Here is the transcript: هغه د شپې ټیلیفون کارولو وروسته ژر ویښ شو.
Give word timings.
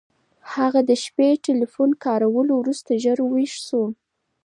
هغه 0.53 0.79
د 0.89 0.91
شپې 1.03 1.29
ټیلیفون 1.45 1.89
کارولو 2.05 2.53
وروسته 2.57 2.91
ژر 3.03 3.19
ویښ 3.31 3.53
شو. 3.67 3.83